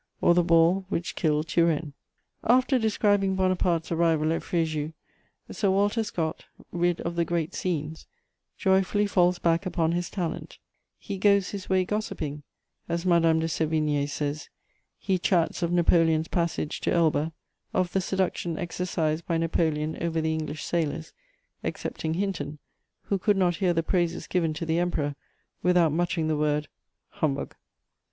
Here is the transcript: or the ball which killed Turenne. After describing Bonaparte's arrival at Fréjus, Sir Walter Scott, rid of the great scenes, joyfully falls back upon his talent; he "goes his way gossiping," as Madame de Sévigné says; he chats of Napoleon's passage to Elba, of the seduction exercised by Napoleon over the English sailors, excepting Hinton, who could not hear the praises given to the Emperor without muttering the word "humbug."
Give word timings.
or 0.19 0.33
the 0.33 0.41
ball 0.43 0.83
which 0.89 1.13
killed 1.15 1.47
Turenne. 1.47 1.93
After 2.43 2.79
describing 2.79 3.35
Bonaparte's 3.35 3.91
arrival 3.91 4.33
at 4.33 4.41
Fréjus, 4.41 4.93
Sir 5.51 5.69
Walter 5.69 6.03
Scott, 6.03 6.45
rid 6.71 7.01
of 7.01 7.15
the 7.15 7.23
great 7.23 7.53
scenes, 7.53 8.07
joyfully 8.57 9.05
falls 9.05 9.37
back 9.37 9.67
upon 9.67 9.91
his 9.91 10.09
talent; 10.09 10.57
he 10.97 11.19
"goes 11.19 11.49
his 11.51 11.69
way 11.69 11.85
gossiping," 11.85 12.41
as 12.89 13.05
Madame 13.05 13.37
de 13.41 13.45
Sévigné 13.45 14.09
says; 14.09 14.49
he 14.97 15.19
chats 15.19 15.61
of 15.61 15.71
Napoleon's 15.71 16.29
passage 16.29 16.81
to 16.81 16.91
Elba, 16.91 17.31
of 17.71 17.93
the 17.93 18.01
seduction 18.01 18.57
exercised 18.57 19.27
by 19.27 19.37
Napoleon 19.37 19.99
over 20.01 20.19
the 20.19 20.33
English 20.33 20.63
sailors, 20.63 21.13
excepting 21.63 22.15
Hinton, 22.15 22.57
who 23.03 23.19
could 23.19 23.37
not 23.37 23.57
hear 23.57 23.71
the 23.71 23.83
praises 23.83 24.25
given 24.25 24.55
to 24.55 24.65
the 24.65 24.79
Emperor 24.79 25.13
without 25.61 25.91
muttering 25.91 26.27
the 26.27 26.37
word 26.37 26.69
"humbug." 27.09 27.53